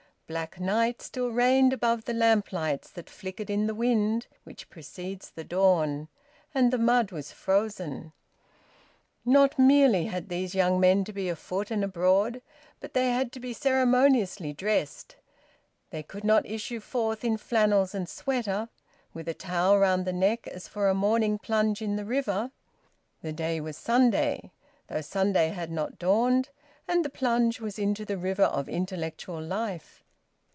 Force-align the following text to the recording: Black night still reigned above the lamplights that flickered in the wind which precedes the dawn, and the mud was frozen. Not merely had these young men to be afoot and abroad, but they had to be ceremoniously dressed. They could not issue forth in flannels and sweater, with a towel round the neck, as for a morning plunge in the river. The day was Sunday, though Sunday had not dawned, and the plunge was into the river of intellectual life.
Black 0.27 0.61
night 0.61 1.01
still 1.01 1.27
reigned 1.29 1.73
above 1.73 2.05
the 2.05 2.13
lamplights 2.13 2.89
that 2.91 3.09
flickered 3.09 3.49
in 3.49 3.67
the 3.67 3.75
wind 3.75 4.27
which 4.45 4.69
precedes 4.69 5.29
the 5.29 5.43
dawn, 5.43 6.07
and 6.55 6.71
the 6.71 6.77
mud 6.77 7.11
was 7.11 7.33
frozen. 7.33 8.13
Not 9.25 9.59
merely 9.59 10.05
had 10.05 10.29
these 10.29 10.55
young 10.55 10.79
men 10.79 11.03
to 11.03 11.11
be 11.11 11.27
afoot 11.27 11.69
and 11.69 11.83
abroad, 11.83 12.41
but 12.79 12.93
they 12.93 13.09
had 13.11 13.33
to 13.33 13.41
be 13.41 13.51
ceremoniously 13.51 14.53
dressed. 14.53 15.17
They 15.89 16.01
could 16.01 16.23
not 16.23 16.45
issue 16.45 16.79
forth 16.79 17.25
in 17.25 17.35
flannels 17.35 17.93
and 17.93 18.07
sweater, 18.07 18.69
with 19.13 19.27
a 19.27 19.33
towel 19.33 19.79
round 19.79 20.05
the 20.07 20.13
neck, 20.13 20.47
as 20.47 20.65
for 20.65 20.87
a 20.87 20.93
morning 20.95 21.39
plunge 21.39 21.81
in 21.81 21.97
the 21.97 22.05
river. 22.05 22.51
The 23.21 23.33
day 23.33 23.59
was 23.59 23.75
Sunday, 23.75 24.53
though 24.87 25.01
Sunday 25.01 25.49
had 25.49 25.71
not 25.73 25.99
dawned, 25.99 26.47
and 26.87 27.03
the 27.03 27.09
plunge 27.09 27.59
was 27.59 27.77
into 27.77 28.05
the 28.05 28.17
river 28.17 28.45
of 28.45 28.69
intellectual 28.69 29.41
life. 29.43 29.97